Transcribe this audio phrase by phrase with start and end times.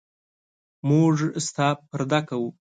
[0.87, 1.15] موږ
[1.47, 2.49] ستا پرده کوو.